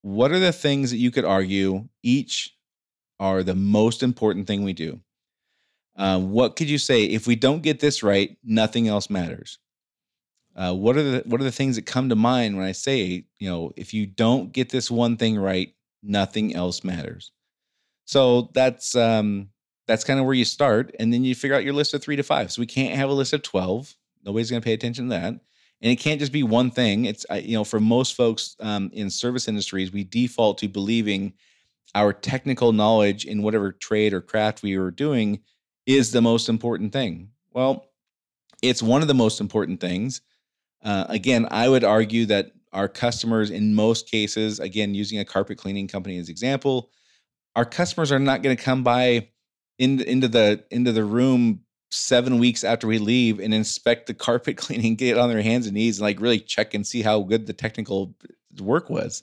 what 0.03 0.31
are 0.33 0.39
the 0.39 0.53
things 0.53 0.91
that 0.91 0.99
you 0.99 1.11
could 1.11 1.25
argue 1.25 1.89
each 2.03 2.55
are 3.21 3.43
the 3.43 3.55
most 3.55 4.03
important 4.03 4.47
thing 4.47 4.63
we 4.63 4.73
do. 4.73 5.01
Uh, 5.97 6.19
what 6.21 6.57
could 6.57 6.69
you 6.69 6.79
say 6.79 7.05
if 7.05 7.27
we 7.27 7.37
don't 7.37 7.63
get 7.63 7.81
this 7.81 8.03
right? 8.03 8.37
Nothing 8.43 8.89
else 8.89 9.09
matters. 9.09 9.59
Uh, 10.57 10.75
what 10.75 10.97
are 10.97 11.03
the 11.03 11.23
what 11.27 11.41
are 11.41 11.45
the 11.45 11.53
things 11.53 11.77
that 11.77 11.87
come 11.87 12.09
to 12.09 12.17
mind 12.17 12.57
when 12.57 12.67
I 12.67 12.73
say 12.73 13.25
you 13.39 13.49
know 13.49 13.73
if 13.77 13.95
you 13.95 14.07
don't 14.07 14.53
get 14.53 14.71
this 14.71 14.91
one 14.91 15.17
thing 15.17 15.37
right, 15.39 15.73
nothing 16.05 16.55
else 16.55 16.85
matters. 16.85 17.33
So 18.05 18.51
that's 18.55 18.95
um, 18.95 19.49
that's 19.87 20.05
kind 20.05 20.21
of 20.21 20.27
where 20.27 20.35
you 20.35 20.45
start, 20.45 20.95
and 20.99 21.12
then 21.12 21.25
you 21.25 21.35
figure 21.35 21.56
out 21.56 21.65
your 21.65 21.73
list 21.75 21.95
of 21.95 22.03
three 22.03 22.17
to 22.17 22.23
five. 22.23 22.53
So 22.53 22.61
we 22.61 22.67
can't 22.67 22.97
have 22.97 23.09
a 23.09 23.15
list 23.15 23.33
of 23.33 23.43
twelve. 23.43 23.95
Nobody's 24.25 24.51
going 24.51 24.62
to 24.62 24.65
pay 24.65 24.73
attention 24.73 25.06
to 25.06 25.11
that, 25.11 25.29
and 25.29 25.41
it 25.81 25.97
can't 25.97 26.21
just 26.21 26.33
be 26.33 26.43
one 26.43 26.71
thing. 26.71 27.07
It's 27.07 27.25
you 27.43 27.57
know 27.57 27.64
for 27.64 27.81
most 27.81 28.14
folks 28.14 28.57
um, 28.61 28.90
in 28.93 29.11
service 29.11 29.49
industries, 29.49 29.93
we 29.93 30.05
default 30.05 30.59
to 30.59 30.69
believing 30.69 31.33
our 31.95 32.12
technical 32.12 32.73
knowledge 32.73 33.25
in 33.25 33.43
whatever 33.43 33.73
trade 33.73 34.12
or 34.12 34.21
craft 34.21 34.62
we 34.62 34.76
were 34.78 34.90
doing 34.90 35.40
is 35.87 36.11
the 36.11 36.23
most 36.23 36.49
important 36.49 36.93
thing. 36.93 37.31
Well, 37.52 37.87
it's 38.62 38.83
one 38.83 39.02
of 39.02 39.09
the 39.09 39.14
most 39.14 39.40
important 39.40 39.81
things. 39.81 40.21
Uh, 40.83 41.07
again, 41.09 41.47
I 41.50 41.69
would 41.69 41.85
argue 41.85 42.26
that 42.26 42.50
our 42.75 42.88
customers, 42.88 43.50
in 43.50 43.75
most 43.75 44.11
cases, 44.11 44.61
again, 44.61 44.95
using 44.95 45.19
a 45.19 45.25
carpet 45.25 45.59
cleaning 45.59 45.88
company 45.88 46.19
as 46.19 46.28
example, 46.28 46.90
our 47.57 47.64
customers 47.64 48.11
are 48.12 48.19
not 48.19 48.43
going 48.43 48.57
to 48.57 48.62
come 48.62 48.83
by 48.83 49.28
in, 49.78 50.00
into 50.02 50.28
the 50.28 50.64
into 50.71 50.93
the 50.93 51.04
room 51.04 51.61
seven 51.90 52.38
weeks 52.38 52.64
after 52.64 52.87
we 52.87 52.99
leave 52.99 53.38
and 53.38 53.54
inspect 53.54 54.07
the 54.07 54.14
carpet 54.28 54.57
cleaning, 54.57 54.97
get 54.97 55.19
on 55.19 55.28
their 55.28 55.43
hands 55.43 55.66
and 55.66 55.75
knees, 55.75 55.99
and 55.99 56.02
like 56.02 56.21
really 56.21 56.40
check 56.40 56.75
and 56.75 56.87
see 56.87 57.02
how 57.02 57.21
good 57.21 57.47
the 57.47 57.52
technical 57.52 58.14
work 58.61 58.90
was. 58.90 59.23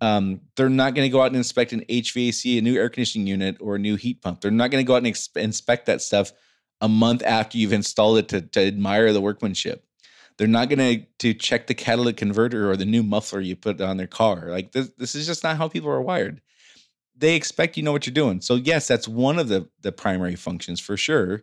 Um, 0.00 0.40
they're 0.56 0.68
not 0.68 0.94
going 0.94 1.06
to 1.06 1.12
go 1.12 1.20
out 1.20 1.26
and 1.26 1.36
inspect 1.36 1.72
an 1.72 1.84
HVAC, 1.88 2.58
a 2.58 2.62
new 2.62 2.76
air 2.76 2.88
conditioning 2.88 3.26
unit, 3.26 3.56
or 3.60 3.74
a 3.74 3.80
new 3.80 3.96
heat 3.96 4.22
pump. 4.22 4.40
They're 4.40 4.52
not 4.52 4.70
going 4.70 4.84
to 4.84 4.86
go 4.86 4.94
out 4.94 4.98
and 4.98 5.08
ex- 5.08 5.28
inspect 5.34 5.86
that 5.86 6.00
stuff 6.00 6.32
a 6.80 6.88
month 6.88 7.24
after 7.24 7.58
you've 7.58 7.72
installed 7.72 8.18
it 8.18 8.28
to, 8.28 8.40
to 8.40 8.60
admire 8.60 9.12
the 9.12 9.20
workmanship. 9.20 9.84
They're 10.38 10.46
not 10.46 10.68
going 10.68 11.06
to 11.18 11.34
check 11.34 11.66
the 11.66 11.74
catalytic 11.74 12.16
converter 12.16 12.70
or 12.70 12.76
the 12.76 12.84
new 12.84 13.02
muffler 13.02 13.40
you 13.40 13.56
put 13.56 13.80
on 13.80 13.96
their 13.96 14.06
car. 14.06 14.46
Like 14.48 14.72
this, 14.72 14.88
this 14.96 15.14
is 15.14 15.26
just 15.26 15.42
not 15.44 15.56
how 15.56 15.68
people 15.68 15.90
are 15.90 16.00
wired. 16.00 16.40
They 17.16 17.34
expect 17.34 17.76
you 17.76 17.82
know 17.82 17.92
what 17.92 18.06
you're 18.06 18.14
doing. 18.14 18.40
So 18.40 18.54
yes, 18.54 18.86
that's 18.86 19.08
one 19.08 19.38
of 19.38 19.48
the 19.48 19.68
the 19.82 19.92
primary 19.92 20.36
functions 20.36 20.80
for 20.80 20.96
sure, 20.96 21.42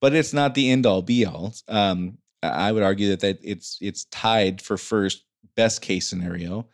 but 0.00 0.14
it's 0.14 0.32
not 0.32 0.54
the 0.54 0.70
end 0.70 0.84
all 0.84 1.02
be 1.02 1.24
all. 1.24 1.54
Um, 1.68 2.18
I 2.42 2.72
would 2.72 2.82
argue 2.82 3.10
that 3.10 3.20
that 3.20 3.38
it's 3.42 3.78
it's 3.80 4.04
tied 4.06 4.60
for 4.60 4.76
first 4.76 5.24
best 5.54 5.80
case 5.80 6.08
scenario 6.08 6.66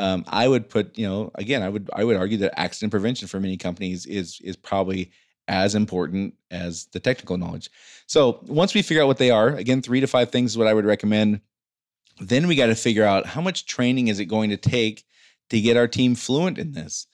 um, 0.00 0.24
I 0.28 0.48
would 0.48 0.70
put, 0.70 0.96
you 0.96 1.06
know, 1.06 1.30
again, 1.34 1.62
I 1.62 1.68
would 1.68 1.90
I 1.92 2.04
would 2.04 2.16
argue 2.16 2.38
that 2.38 2.58
accident 2.58 2.90
prevention 2.90 3.28
for 3.28 3.38
many 3.38 3.58
companies 3.58 4.06
is 4.06 4.40
is 4.42 4.56
probably 4.56 5.10
as 5.50 5.74
important 5.74 6.34
as 6.50 6.86
the 6.92 7.00
technical 7.00 7.36
knowledge. 7.36 7.68
So 8.06 8.38
once 8.46 8.72
we 8.72 8.82
figure 8.82 9.02
out 9.02 9.08
what 9.08 9.18
they 9.18 9.30
are, 9.30 9.48
again, 9.48 9.82
three 9.82 10.00
to 10.00 10.06
five 10.06 10.30
things 10.30 10.52
is 10.52 10.58
what 10.58 10.68
I 10.68 10.74
would 10.74 10.86
recommend. 10.86 11.40
Then 12.20 12.46
we 12.46 12.54
got 12.54 12.66
to 12.66 12.74
figure 12.74 13.04
out 13.04 13.26
how 13.26 13.40
much 13.40 13.66
training 13.66 14.08
is 14.08 14.20
it 14.20 14.26
going 14.26 14.50
to 14.50 14.56
take 14.56 15.04
to 15.50 15.60
get 15.60 15.76
our 15.76 15.88
team 15.88 16.14
fluent 16.14 16.56
in 16.56 16.72
this. 16.72 17.06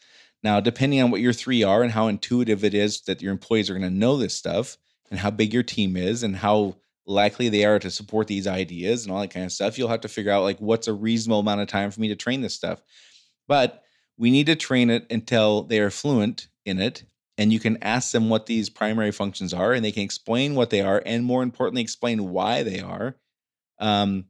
Now, 0.42 0.60
depending 0.60 1.02
on 1.02 1.10
what 1.10 1.22
your 1.22 1.32
three 1.32 1.62
are 1.62 1.82
and 1.82 1.90
how 1.90 2.08
intuitive 2.08 2.62
it 2.62 2.74
is 2.74 3.00
that 3.02 3.22
your 3.22 3.32
employees 3.32 3.70
are 3.70 3.78
going 3.78 3.90
to 3.90 3.98
know 3.98 4.16
this 4.16 4.36
stuff, 4.36 4.76
and 5.10 5.20
how 5.20 5.30
big 5.30 5.54
your 5.54 5.62
team 5.62 5.96
is, 5.96 6.22
and 6.22 6.36
how 6.36 6.76
likely 7.06 7.48
they 7.48 7.64
are 7.64 7.78
to 7.78 7.90
support 7.90 8.26
these 8.26 8.46
ideas 8.46 9.04
and 9.04 9.12
all 9.12 9.20
that 9.20 9.30
kind 9.30 9.46
of 9.46 9.52
stuff. 9.52 9.78
You'll 9.78 9.88
have 9.88 10.00
to 10.00 10.08
figure 10.08 10.32
out 10.32 10.42
like 10.42 10.58
what's 10.58 10.88
a 10.88 10.92
reasonable 10.92 11.40
amount 11.40 11.60
of 11.60 11.68
time 11.68 11.90
for 11.90 12.00
me 12.00 12.08
to 12.08 12.16
train 12.16 12.40
this 12.40 12.54
stuff. 12.54 12.82
But 13.46 13.82
we 14.18 14.30
need 14.30 14.46
to 14.46 14.56
train 14.56 14.90
it 14.90 15.06
until 15.10 15.62
they 15.62 15.78
are 15.78 15.90
fluent 15.90 16.48
in 16.64 16.80
it. 16.80 17.04
And 17.38 17.52
you 17.52 17.60
can 17.60 17.78
ask 17.82 18.12
them 18.12 18.30
what 18.30 18.46
these 18.46 18.70
primary 18.70 19.12
functions 19.12 19.52
are, 19.52 19.72
and 19.72 19.84
they 19.84 19.92
can 19.92 20.02
explain 20.02 20.54
what 20.54 20.70
they 20.70 20.80
are, 20.80 21.02
and 21.04 21.24
more 21.24 21.42
importantly, 21.42 21.82
explain 21.82 22.30
why 22.30 22.62
they 22.62 22.80
are. 22.80 23.16
Um, 23.78 24.26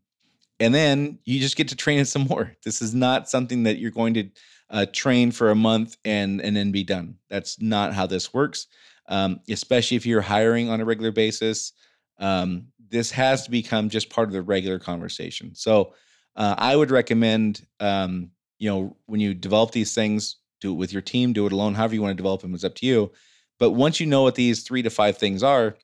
and 0.58 0.74
then 0.74 1.18
you 1.24 1.38
just 1.40 1.56
get 1.56 1.68
to 1.68 1.76
train 1.76 1.98
it 1.98 2.04
some 2.06 2.26
more. 2.26 2.56
This 2.64 2.82
is 2.82 2.94
not 2.94 3.28
something 3.28 3.64
that 3.64 3.78
you're 3.78 3.90
going 3.90 4.14
to 4.14 4.30
uh, 4.70 4.86
train 4.92 5.30
for 5.30 5.50
a 5.50 5.54
month 5.54 5.96
and 6.04 6.40
and 6.40 6.56
then 6.56 6.72
be 6.72 6.82
done. 6.82 7.16
That's 7.30 7.60
not 7.60 7.94
how 7.94 8.06
this 8.06 8.34
works. 8.34 8.66
Um, 9.08 9.40
especially 9.48 9.96
if 9.96 10.04
you're 10.04 10.20
hiring 10.20 10.68
on 10.68 10.80
a 10.80 10.84
regular 10.84 11.12
basis, 11.12 11.72
um, 12.18 12.66
this 12.90 13.12
has 13.12 13.44
to 13.44 13.50
become 13.50 13.88
just 13.88 14.10
part 14.10 14.28
of 14.28 14.32
the 14.32 14.42
regular 14.42 14.80
conversation. 14.80 15.54
So 15.54 15.94
uh, 16.34 16.56
I 16.58 16.74
would 16.74 16.90
recommend, 16.90 17.64
um, 17.78 18.30
you 18.58 18.68
know, 18.68 18.96
when 19.06 19.20
you 19.20 19.32
develop 19.32 19.70
these 19.70 19.94
things, 19.94 20.36
do 20.66 20.72
it 20.72 20.76
with 20.76 20.92
your 20.92 21.02
team, 21.02 21.32
do 21.32 21.46
it 21.46 21.52
alone, 21.52 21.74
however 21.74 21.94
you 21.94 22.02
want 22.02 22.12
to 22.12 22.22
develop 22.22 22.42
them. 22.42 22.54
It's 22.54 22.64
up 22.64 22.74
to 22.76 22.86
you. 22.86 23.12
But 23.58 23.70
once 23.70 24.00
you 24.00 24.06
know 24.06 24.22
what 24.22 24.34
these 24.34 24.62
three 24.62 24.82
to 24.82 24.90
five 24.90 25.16
things 25.16 25.42
are, 25.42 25.76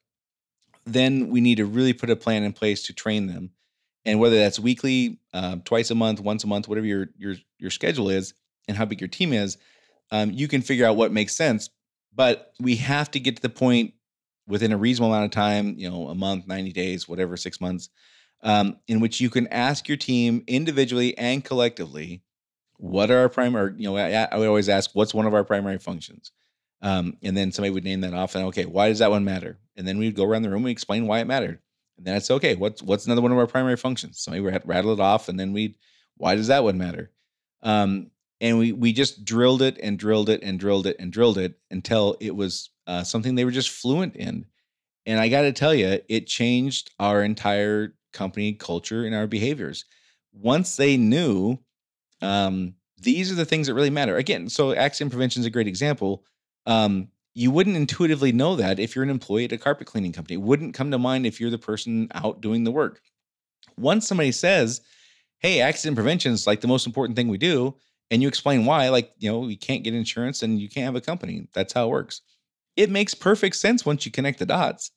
then 0.84 1.28
we 1.30 1.40
need 1.40 1.56
to 1.56 1.66
really 1.66 1.92
put 1.92 2.10
a 2.10 2.16
plan 2.16 2.42
in 2.42 2.52
place 2.52 2.82
to 2.84 2.92
train 2.92 3.26
them. 3.26 3.50
And 4.04 4.18
whether 4.18 4.36
that's 4.36 4.58
weekly, 4.58 5.20
uh, 5.32 5.56
twice 5.64 5.90
a 5.90 5.94
month, 5.94 6.20
once 6.20 6.42
a 6.42 6.48
month, 6.48 6.66
whatever 6.66 6.86
your 6.86 7.08
your 7.16 7.36
your 7.58 7.70
schedule 7.70 8.08
is, 8.10 8.34
and 8.66 8.76
how 8.76 8.84
big 8.84 9.00
your 9.00 9.08
team 9.08 9.32
is, 9.32 9.58
um, 10.10 10.30
you 10.32 10.48
can 10.48 10.60
figure 10.60 10.86
out 10.86 10.96
what 10.96 11.12
makes 11.12 11.36
sense. 11.36 11.70
But 12.14 12.52
we 12.60 12.76
have 12.76 13.10
to 13.12 13.20
get 13.20 13.36
to 13.36 13.42
the 13.42 13.48
point 13.48 13.94
within 14.48 14.72
a 14.72 14.76
reasonable 14.76 15.12
amount 15.12 15.26
of 15.26 15.30
time, 15.30 15.76
you 15.78 15.88
know, 15.88 16.08
a 16.08 16.14
month, 16.14 16.46
90 16.46 16.72
days, 16.72 17.08
whatever, 17.08 17.36
six 17.36 17.60
months, 17.60 17.88
um, 18.42 18.76
in 18.88 19.00
which 19.00 19.20
you 19.20 19.30
can 19.30 19.46
ask 19.48 19.88
your 19.88 19.96
team 19.96 20.42
individually 20.48 21.16
and 21.16 21.44
collectively, 21.44 22.22
what 22.82 23.12
are 23.12 23.18
our 23.18 23.28
primary, 23.28 23.74
you 23.76 23.84
know, 23.84 23.96
I, 23.96 24.26
I 24.30 24.36
would 24.36 24.48
always 24.48 24.68
ask, 24.68 24.90
what's 24.92 25.14
one 25.14 25.26
of 25.26 25.34
our 25.34 25.44
primary 25.44 25.78
functions? 25.78 26.32
Um, 26.82 27.16
and 27.22 27.36
then 27.36 27.52
somebody 27.52 27.70
would 27.70 27.84
name 27.84 28.00
that 28.00 28.12
off 28.12 28.34
and 28.34 28.46
okay, 28.46 28.66
why 28.66 28.88
does 28.88 28.98
that 28.98 29.10
one 29.12 29.24
matter? 29.24 29.60
And 29.76 29.86
then 29.86 29.98
we'd 29.98 30.16
go 30.16 30.24
around 30.24 30.42
the 30.42 30.50
room 30.50 30.64
and 30.64 30.72
explain 30.72 31.06
why 31.06 31.20
it 31.20 31.28
mattered. 31.28 31.60
And 31.96 32.04
then 32.04 32.16
it's 32.16 32.30
okay. 32.32 32.56
What's 32.56 32.82
what's 32.82 33.06
another 33.06 33.22
one 33.22 33.30
of 33.30 33.38
our 33.38 33.46
primary 33.46 33.76
functions? 33.76 34.20
Somebody 34.20 34.40
would 34.40 34.60
rattle 34.64 34.92
it 34.92 34.98
off, 34.98 35.28
and 35.28 35.38
then 35.38 35.52
we'd 35.52 35.76
why 36.16 36.34
does 36.34 36.48
that 36.48 36.64
one 36.64 36.76
matter? 36.76 37.12
Um, 37.62 38.10
and 38.40 38.58
we 38.58 38.72
we 38.72 38.92
just 38.92 39.24
drilled 39.24 39.62
it 39.62 39.78
and 39.80 39.96
drilled 39.96 40.28
it 40.28 40.42
and 40.42 40.58
drilled 40.58 40.88
it 40.88 40.96
and 40.98 41.12
drilled 41.12 41.38
it 41.38 41.60
until 41.70 42.16
it 42.20 42.34
was 42.34 42.70
uh, 42.88 43.04
something 43.04 43.36
they 43.36 43.44
were 43.44 43.52
just 43.52 43.70
fluent 43.70 44.16
in. 44.16 44.46
And 45.06 45.20
I 45.20 45.28
got 45.28 45.42
to 45.42 45.52
tell 45.52 45.74
you, 45.74 46.00
it 46.08 46.26
changed 46.26 46.90
our 46.98 47.22
entire 47.22 47.94
company 48.12 48.54
culture 48.54 49.04
and 49.04 49.14
our 49.14 49.28
behaviors. 49.28 49.84
Once 50.32 50.74
they 50.74 50.96
knew 50.96 51.58
um, 52.22 52.74
these 52.98 53.30
are 53.30 53.34
the 53.34 53.44
things 53.44 53.66
that 53.66 53.74
really 53.74 53.90
matter. 53.90 54.16
Again, 54.16 54.48
so 54.48 54.74
accident 54.74 55.12
prevention 55.12 55.40
is 55.40 55.46
a 55.46 55.50
great 55.50 55.68
example. 55.68 56.24
Um, 56.66 57.08
you 57.34 57.50
wouldn't 57.50 57.76
intuitively 57.76 58.32
know 58.32 58.56
that 58.56 58.78
if 58.78 58.94
you're 58.94 59.04
an 59.04 59.10
employee 59.10 59.46
at 59.46 59.52
a 59.52 59.58
carpet 59.58 59.86
cleaning 59.86 60.12
company. 60.12 60.34
It 60.34 60.42
wouldn't 60.42 60.74
come 60.74 60.90
to 60.90 60.98
mind 60.98 61.26
if 61.26 61.40
you're 61.40 61.50
the 61.50 61.58
person 61.58 62.08
out 62.14 62.40
doing 62.40 62.64
the 62.64 62.70
work. 62.70 63.00
Once 63.78 64.06
somebody 64.06 64.32
says, 64.32 64.82
"Hey, 65.38 65.60
accident 65.60 65.96
prevention 65.96 66.32
is 66.32 66.46
like 66.46 66.60
the 66.60 66.68
most 66.68 66.86
important 66.86 67.16
thing 67.16 67.28
we 67.28 67.38
do," 67.38 67.74
and 68.10 68.22
you 68.22 68.28
explain 68.28 68.66
why, 68.66 68.88
like 68.90 69.12
you 69.18 69.30
know, 69.30 69.48
you 69.48 69.56
can't 69.56 69.82
get 69.82 69.94
insurance 69.94 70.42
and 70.42 70.60
you 70.60 70.68
can't 70.68 70.84
have 70.84 70.96
a 70.96 71.00
company. 71.00 71.48
That's 71.54 71.72
how 71.72 71.86
it 71.86 71.90
works 71.90 72.20
it 72.76 72.90
makes 72.90 73.14
perfect 73.14 73.56
sense 73.56 73.84
once 73.84 74.06
you 74.06 74.12
connect 74.12 74.38
the 74.38 74.46
dots. 74.46 74.90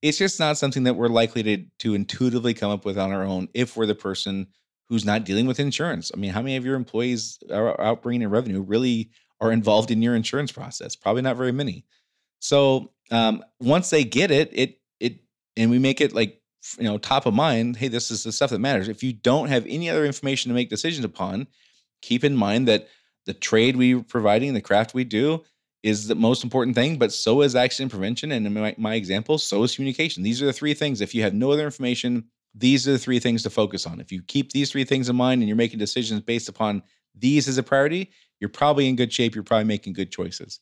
It's 0.00 0.18
just 0.18 0.40
not 0.40 0.58
something 0.58 0.84
that 0.84 0.94
we're 0.94 1.08
likely 1.08 1.42
to, 1.44 1.64
to 1.78 1.94
intuitively 1.94 2.54
come 2.54 2.70
up 2.70 2.84
with 2.84 2.98
on 2.98 3.12
our 3.12 3.22
own 3.22 3.48
if 3.54 3.76
we're 3.76 3.86
the 3.86 3.94
person 3.94 4.48
who's 4.92 5.06
not 5.06 5.24
dealing 5.24 5.46
with 5.46 5.58
insurance. 5.58 6.10
I 6.12 6.18
mean, 6.18 6.32
how 6.32 6.42
many 6.42 6.56
of 6.56 6.66
your 6.66 6.74
employees 6.74 7.38
are 7.50 7.80
out 7.80 8.02
bringing 8.02 8.20
in 8.20 8.28
revenue 8.28 8.60
really 8.60 9.08
are 9.40 9.50
involved 9.50 9.90
in 9.90 10.02
your 10.02 10.14
insurance 10.14 10.52
process? 10.52 10.94
Probably 10.94 11.22
not 11.22 11.38
very 11.38 11.50
many. 11.50 11.86
So 12.40 12.92
um, 13.10 13.42
once 13.58 13.88
they 13.88 14.04
get 14.04 14.30
it, 14.30 14.50
it 14.52 14.80
it 15.00 15.20
and 15.56 15.70
we 15.70 15.78
make 15.78 16.02
it 16.02 16.12
like 16.12 16.42
you 16.76 16.84
know 16.84 16.98
top 16.98 17.24
of 17.24 17.32
mind. 17.32 17.78
Hey, 17.78 17.88
this 17.88 18.10
is 18.10 18.22
the 18.22 18.32
stuff 18.32 18.50
that 18.50 18.58
matters. 18.58 18.86
If 18.86 19.02
you 19.02 19.14
don't 19.14 19.48
have 19.48 19.64
any 19.66 19.88
other 19.88 20.04
information 20.04 20.50
to 20.50 20.54
make 20.54 20.68
decisions 20.68 21.06
upon, 21.06 21.46
keep 22.02 22.22
in 22.22 22.36
mind 22.36 22.68
that 22.68 22.86
the 23.24 23.32
trade 23.32 23.76
we're 23.76 24.02
providing, 24.02 24.52
the 24.52 24.60
craft 24.60 24.92
we 24.92 25.04
do, 25.04 25.42
is 25.82 26.06
the 26.06 26.14
most 26.14 26.44
important 26.44 26.76
thing, 26.76 26.98
but 26.98 27.14
so 27.14 27.40
is 27.40 27.56
accident 27.56 27.92
prevention. 27.92 28.30
And 28.30 28.46
in 28.46 28.52
my, 28.52 28.74
my 28.76 28.94
example, 28.96 29.38
so 29.38 29.62
is 29.62 29.74
communication. 29.74 30.22
These 30.22 30.42
are 30.42 30.46
the 30.46 30.52
three 30.52 30.74
things. 30.74 31.00
If 31.00 31.14
you 31.14 31.22
have 31.22 31.32
no 31.32 31.50
other 31.50 31.64
information, 31.64 32.24
these 32.54 32.86
are 32.86 32.92
the 32.92 32.98
three 32.98 33.18
things 33.18 33.42
to 33.42 33.50
focus 33.50 33.86
on. 33.86 34.00
If 34.00 34.12
you 34.12 34.22
keep 34.22 34.52
these 34.52 34.70
three 34.70 34.84
things 34.84 35.08
in 35.08 35.16
mind 35.16 35.40
and 35.40 35.48
you're 35.48 35.56
making 35.56 35.78
decisions 35.78 36.20
based 36.20 36.48
upon 36.48 36.82
these 37.14 37.48
as 37.48 37.58
a 37.58 37.62
priority, 37.62 38.10
you're 38.40 38.50
probably 38.50 38.88
in 38.88 38.96
good 38.96 39.12
shape. 39.12 39.34
You're 39.34 39.44
probably 39.44 39.64
making 39.64 39.94
good 39.94 40.12
choices. 40.12 40.60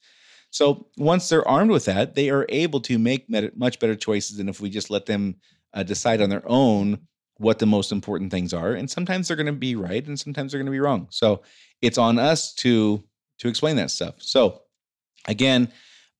So 0.50 0.88
once 0.97 1.28
they're 1.28 1.47
armed 1.47 1.70
with 1.70 1.85
that, 1.85 2.14
they 2.14 2.30
are 2.30 2.47
able 2.49 2.80
to 2.82 2.99
make 2.99 3.30
much 3.56 3.78
better 3.78 3.94
choices 3.94 4.37
than 4.37 4.49
if 4.49 4.61
we 4.61 4.70
just 4.70 4.90
let 4.90 5.06
them 5.06 5.37
uh, 5.75 5.82
decide 5.82 6.20
on 6.20 6.30
their 6.30 6.42
own 6.47 6.99
what 7.37 7.59
the 7.59 7.66
most 7.66 7.92
important 7.92 8.30
things 8.30 8.52
are. 8.52 8.73
And 8.73 8.90
sometimes 8.90 9.28
they're 9.28 9.37
going 9.37 9.47
to 9.47 9.52
be 9.52 9.76
right, 9.76 10.04
and 10.06 10.18
sometimes 10.18 10.52
they're 10.52 10.59
going 10.59 10.66
to 10.66 10.73
be 10.73 10.80
wrong. 10.80 11.06
So 11.11 11.42
it's 11.80 11.99
on 11.99 12.18
us 12.18 12.52
to 12.56 13.04
to 13.38 13.49
explain 13.49 13.76
that 13.76 13.90
stuff. 13.90 14.16
So 14.18 14.62
Again, 15.26 15.73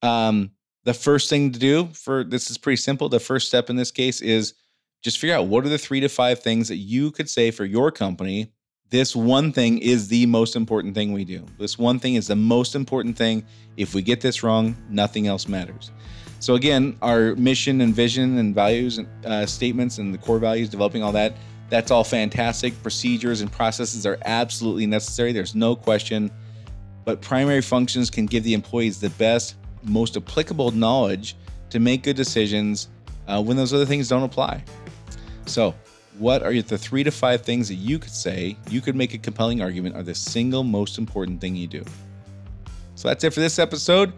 um, 0.03 0.51
the 0.85 0.95
first 0.95 1.31
thing 1.31 1.53
to 1.53 1.59
do 1.59 1.89
for 1.93 2.25
this 2.25 2.51
is 2.51 2.59
pretty 2.59 2.77
simple. 2.77 3.09
The 3.09 3.21
first 3.21 3.49
step 3.49 3.71
in 3.71 3.77
this 3.77 3.91
case 3.91 4.21
is 4.21 4.55
just 5.03 5.19
figure 5.19 5.35
out 5.35 5.47
what 5.47 5.65
are 5.65 5.69
the 5.69 5.79
three 5.79 6.01
to 6.01 6.09
five 6.09 6.41
things 6.41 6.69
that 6.69 6.77
you 6.77 7.11
could 7.11 7.29
say 7.29 7.51
for 7.51 7.65
your 7.65 7.91
company. 7.91 8.53
This 8.91 9.15
one 9.15 9.53
thing 9.53 9.79
is 9.79 10.09
the 10.09 10.27
most 10.27 10.57
important 10.57 10.95
thing 10.95 11.13
we 11.13 11.25
do. 11.25 11.47
This 11.59 11.79
one 11.79 11.99
thing 11.99 12.17
is 12.17 12.27
the 12.27 12.37
most 12.37 12.75
important 12.75 13.17
thing. 13.17 13.45
If 13.77 13.95
we 13.95 14.03
get 14.03 14.21
this 14.21 14.43
wrong, 14.43 14.77
nothing 14.89 15.27
else 15.29 15.47
matters. 15.47 15.93
So, 16.41 16.55
again, 16.55 16.97
our 17.01 17.37
mission 17.37 17.83
and 17.83 17.95
vision 17.95 18.39
and 18.39 18.55
values 18.55 18.99
and 18.99 19.09
uh, 19.25 19.47
statements 19.47 19.99
and 19.99 20.13
the 20.13 20.19
core 20.19 20.39
values, 20.39 20.69
developing 20.69 21.03
all 21.03 21.13
that, 21.13 21.37
that's 21.69 21.91
all 21.91 22.03
fantastic. 22.03 22.81
Procedures 22.83 23.43
and 23.43 23.53
processes 23.53 24.07
are 24.07 24.19
absolutely 24.25 24.87
necessary. 24.87 25.33
There's 25.33 25.55
no 25.55 25.77
question 25.77 26.33
but 27.05 27.21
primary 27.21 27.63
functions 27.63 28.11
can 28.11 28.27
give 28.27 28.45
the 28.45 28.55
employees 28.55 29.01
the 29.01 29.11
best, 29.11 29.57
most 29.83 30.17
applicable 30.17 30.71
knowledge 30.71 31.37
to 31.71 31.81
make 31.81 32.03
good 32.03 32.17
decisions 32.17 32.89
uh, 33.27 33.43
when 33.43 33.57
those 33.57 33.73
other 33.73 33.87
things 33.87 34.09
don't 34.09 34.23
apply. 34.23 34.63
So, 35.47 35.75
what 36.19 36.43
are 36.43 36.53
the 36.61 36.79
three 36.79 37.05
to 37.05 37.11
five 37.11 37.43
things 37.43 37.69
that 37.69 37.77
you 37.77 37.99
could 37.99 38.13
say 38.13 38.57
you 38.69 38.81
could 38.81 38.97
make 38.97 39.15
a 39.15 39.19
compelling 39.19 39.63
argument 39.63 39.97
are 39.97 40.03
the 40.03 40.15
single 40.15 40.65
most 40.65 40.99
important 40.99 41.41
thing 41.41 41.57
you 41.57 41.67
do? 41.67 41.85
So 42.95 43.09
that's 43.09 43.25
it 43.25 43.33
for 43.33 43.41
this 43.41 43.59
episode. 43.59 44.13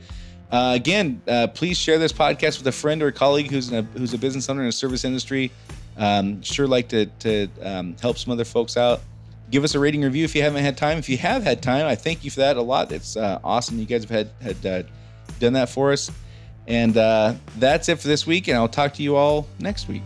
Uh, 0.50 0.72
again, 0.74 1.22
uh, 1.28 1.46
please 1.48 1.78
share 1.78 1.98
this 1.98 2.12
podcast 2.12 2.58
with 2.58 2.66
a 2.66 2.72
friend 2.72 3.02
or 3.02 3.08
a 3.08 3.12
colleague 3.12 3.50
who's 3.50 3.72
a, 3.72 3.82
who's 3.82 4.12
a 4.12 4.18
business 4.18 4.48
owner 4.50 4.62
in 4.62 4.68
a 4.68 4.72
service 4.72 5.04
industry. 5.04 5.50
Um, 5.96 6.42
sure, 6.42 6.66
like 6.66 6.88
to 6.88 7.06
to 7.06 7.48
um, 7.62 7.96
help 8.00 8.18
some 8.18 8.32
other 8.32 8.44
folks 8.44 8.76
out 8.76 9.00
give 9.52 9.62
us 9.62 9.74
a 9.76 9.78
rating 9.78 10.02
review 10.02 10.24
if 10.24 10.34
you 10.34 10.42
haven't 10.42 10.64
had 10.64 10.76
time. 10.76 10.98
If 10.98 11.08
you 11.08 11.18
have 11.18 11.44
had 11.44 11.62
time, 11.62 11.86
I 11.86 11.94
thank 11.94 12.24
you 12.24 12.30
for 12.30 12.40
that 12.40 12.56
a 12.56 12.62
lot. 12.62 12.90
It's 12.90 13.16
uh, 13.16 13.38
awesome. 13.44 13.78
You 13.78 13.84
guys 13.84 14.02
have 14.02 14.10
had 14.10 14.30
had 14.40 14.66
uh, 14.66 14.88
done 15.38 15.52
that 15.52 15.68
for 15.68 15.92
us. 15.92 16.10
And 16.66 16.96
uh, 16.96 17.34
that's 17.58 17.88
it 17.88 18.00
for 18.00 18.08
this 18.08 18.26
week. 18.26 18.48
And 18.48 18.56
I'll 18.56 18.68
talk 18.68 18.94
to 18.94 19.02
you 19.02 19.14
all 19.14 19.46
next 19.60 19.88
week. 19.88 20.02